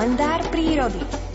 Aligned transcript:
kalendár 0.00 0.48
prírody. 0.48 1.29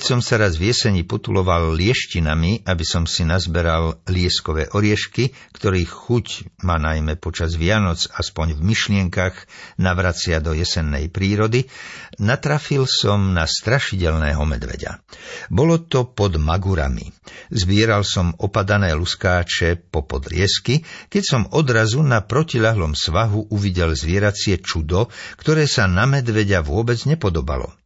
Keď 0.00 0.16
som 0.16 0.24
sa 0.24 0.40
raz 0.40 0.56
v 0.56 0.72
jeseni 0.72 1.04
potuloval 1.04 1.76
lieštinami, 1.76 2.64
aby 2.64 2.84
som 2.88 3.04
si 3.04 3.20
nazberal 3.20 4.00
lieskové 4.08 4.72
oriešky, 4.72 5.28
ktorých 5.52 5.92
chuť 5.92 6.26
ma 6.64 6.80
najmä 6.80 7.20
počas 7.20 7.52
Vianoc 7.60 8.08
aspoň 8.08 8.56
v 8.56 8.64
myšlienkach 8.64 9.36
navracia 9.76 10.40
do 10.40 10.56
jesennej 10.56 11.12
prírody, 11.12 11.68
natrafil 12.16 12.88
som 12.88 13.36
na 13.36 13.44
strašidelného 13.44 14.40
medveďa. 14.40 15.04
Bolo 15.52 15.76
to 15.84 16.08
pod 16.08 16.40
Magurami. 16.40 17.12
Zbieral 17.52 18.00
som 18.00 18.32
opadané 18.40 18.96
luskáče 18.96 19.76
po 19.92 20.08
podriesky, 20.08 20.80
keď 21.12 21.22
som 21.28 21.42
odrazu 21.52 22.00
na 22.00 22.24
protilahlom 22.24 22.96
svahu 22.96 23.52
uvidel 23.52 23.92
zvieracie 23.92 24.64
čudo, 24.64 25.12
ktoré 25.36 25.68
sa 25.68 25.84
na 25.84 26.08
medveďa 26.08 26.64
vôbec 26.64 26.96
nepodobalo. 27.04 27.76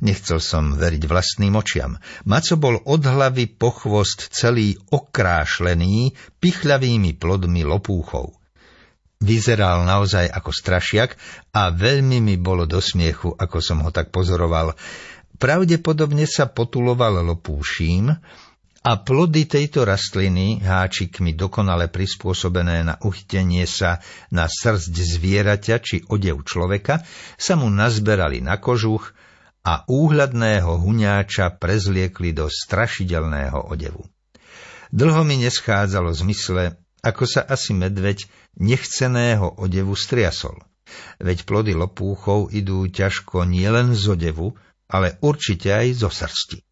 Nechcel 0.00 0.40
som 0.40 0.72
veriť 0.78 1.02
vlastným 1.04 1.52
očiam. 1.58 2.00
Maco 2.24 2.56
bol 2.56 2.80
od 2.80 3.02
hlavy 3.04 3.52
po 3.52 3.74
chvost 3.74 4.32
celý 4.32 4.78
okrášlený 4.88 6.16
pichľavými 6.40 7.18
plodmi 7.20 7.66
lopúchov. 7.66 8.38
Vyzeral 9.22 9.86
naozaj 9.86 10.26
ako 10.26 10.50
strašiak 10.50 11.14
a 11.54 11.70
veľmi 11.70 12.18
mi 12.18 12.34
bolo 12.40 12.66
do 12.66 12.82
smiechu, 12.82 13.30
ako 13.38 13.62
som 13.62 13.78
ho 13.86 13.94
tak 13.94 14.10
pozoroval. 14.10 14.74
Pravdepodobne 15.38 16.26
sa 16.26 16.50
potuloval 16.50 17.22
lopúším 17.22 18.10
a 18.82 18.92
plody 18.98 19.46
tejto 19.46 19.86
rastliny, 19.86 20.58
háčikmi 20.58 21.38
dokonale 21.38 21.86
prispôsobené 21.86 22.82
na 22.82 22.98
uchytenie 22.98 23.62
sa 23.62 24.02
na 24.34 24.50
srdť 24.50 24.90
zvieraťa 24.90 25.76
či 25.78 26.02
odev 26.10 26.42
človeka, 26.42 27.06
sa 27.38 27.54
mu 27.54 27.70
nazberali 27.70 28.42
na 28.42 28.58
kožuch 28.58 29.14
a 29.62 29.86
úhľadného 29.86 30.82
huňáča 30.82 31.58
prezliekli 31.58 32.34
do 32.34 32.50
strašidelného 32.50 33.70
odevu. 33.70 34.06
Dlho 34.92 35.22
mi 35.22 35.40
neschádzalo 35.40 36.12
zmysle, 36.12 36.76
ako 37.02 37.24
sa 37.24 37.42
asi 37.46 37.72
medveď 37.72 38.26
nechceného 38.58 39.58
odevu 39.58 39.96
striasol. 39.96 40.60
Veď 41.22 41.46
plody 41.48 41.72
lopúchov 41.72 42.52
idú 42.52 42.84
ťažko 42.90 43.48
nielen 43.48 43.94
z 43.96 44.04
odevu, 44.12 44.58
ale 44.90 45.16
určite 45.24 45.72
aj 45.72 45.86
zo 45.96 46.10
srsti. 46.12 46.71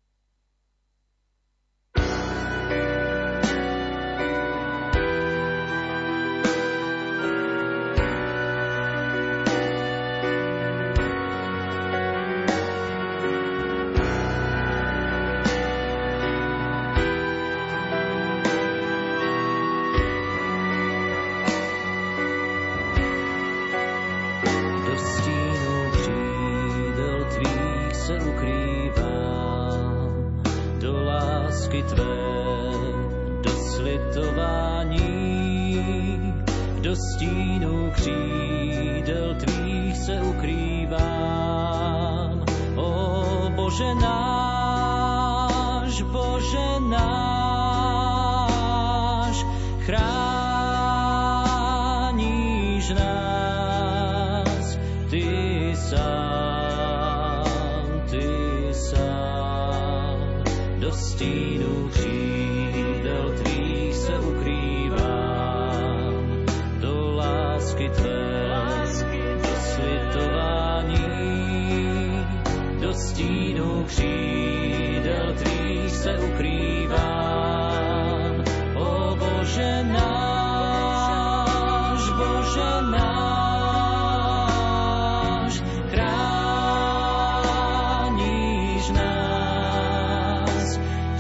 Stínu 37.01 37.91
křídel 37.91 39.34
tvých 39.34 39.97
se 39.97 40.21
ukrývám. 40.21 41.00
O 42.77 43.50
Bože 43.56 43.94
náš, 43.94 44.09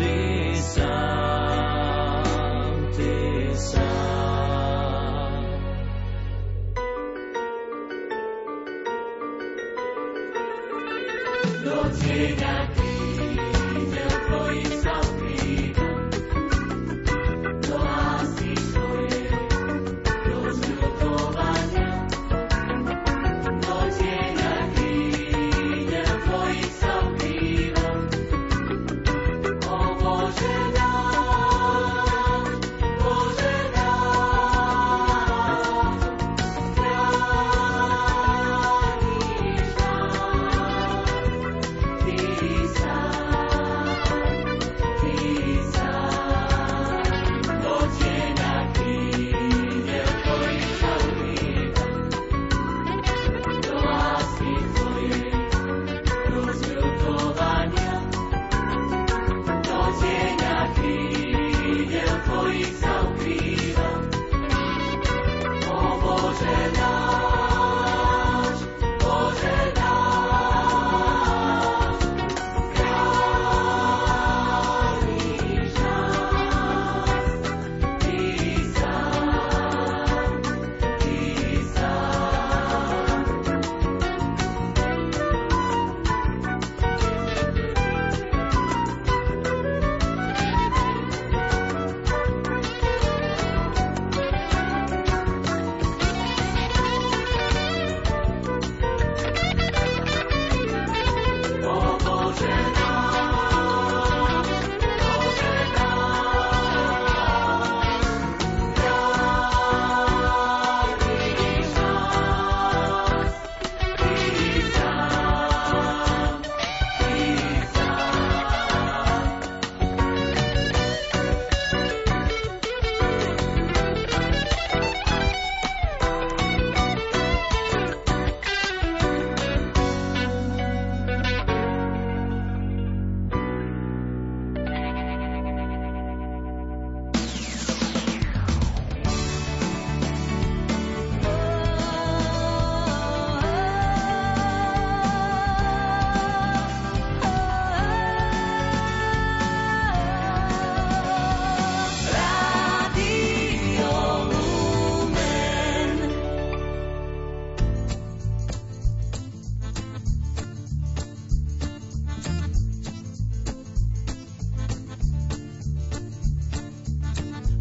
day. 0.00 0.29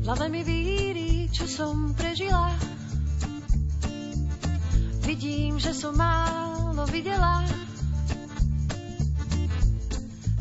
Hlave 0.10 0.26
mi 0.34 0.42
víri, 0.42 1.30
čo 1.30 1.46
som 1.46 1.94
prežila. 1.94 2.50
Vidím, 5.06 5.62
že 5.62 5.70
som 5.70 5.94
málo 5.94 6.82
videla. 6.90 7.46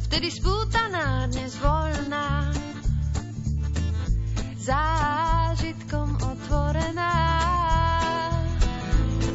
Vtedy 0.09 0.33
spútaná, 0.33 1.29
dnes 1.29 1.53
voľná. 1.61 2.49
Zážitkom 4.57 6.17
otvorená. 6.17 7.17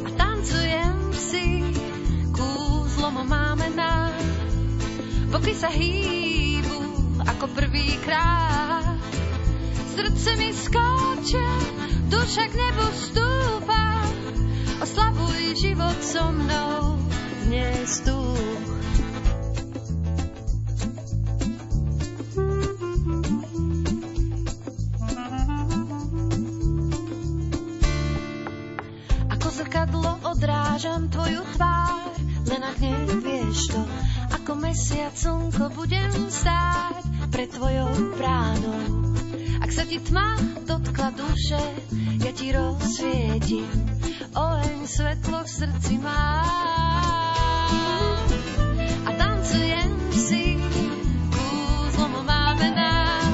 A 0.01 0.09
tancujem 0.17 1.13
si, 1.13 1.61
kúzlom 2.33 3.21
máme 3.21 3.69
na. 3.77 4.09
Boky 5.29 5.53
sa 5.53 5.69
hýbu, 5.69 6.81
ako 7.21 7.45
prvýkrát. 7.53 8.92
Srdce 9.93 10.35
mi 10.41 10.49
skáče, 10.53 11.49
duša 12.09 12.45
k 12.49 12.53
nebu 12.57 12.87
stúpa. 12.97 13.85
Oslavuj 14.81 15.53
život 15.53 16.01
so 16.01 16.33
mnou 16.33 16.97
dnes 17.45 18.01
tu. 18.01 18.17
Ako 29.29 29.47
zrkadlo 29.53 30.25
odrážam 30.25 31.05
tvoju 31.13 31.45
tvár, 31.53 32.17
len 32.49 32.61
ak 32.65 32.81
nevieš 32.81 33.77
to, 33.77 33.81
ako 34.41 34.57
mesiac 34.57 35.13
slnko 35.13 35.69
budem 35.77 36.09
stáť 36.33 37.29
pred 37.29 37.53
tvojou 37.53 37.93
bránou. 38.17 39.12
Ak 39.63 39.71
sa 39.71 39.87
ti 39.87 39.95
tma 39.95 40.35
dotkla 40.67 41.15
duše, 41.15 41.63
ja 42.19 42.31
ti 42.35 42.51
rozsvietim, 42.51 43.71
oheň 44.35 44.83
svetlo 44.83 45.39
v 45.39 45.47
srdci 45.47 45.93
má. 46.03 46.43
A 49.07 49.09
tancujem 49.15 49.91
si, 50.11 50.59
kúzlom 51.31 52.27
máme 52.27 52.75
nám, 52.75 53.31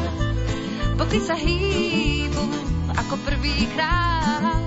boky 1.01 1.17
sa 1.17 1.33
hýbu, 1.33 2.45
ako 2.93 3.15
prvýkrát. 3.25 4.61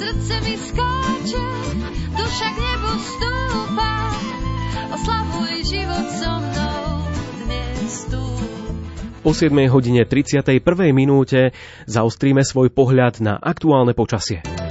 Srdce 0.00 0.34
mi 0.48 0.56
skáče, 0.56 0.93
O 9.24 9.32
7 9.32 9.56
hodine 9.72 10.04
31. 10.04 10.60
minúte 10.92 11.56
zaostríme 11.88 12.44
svoj 12.44 12.68
pohľad 12.68 13.24
na 13.24 13.40
aktuálne 13.40 13.96
počasie. 13.96 14.63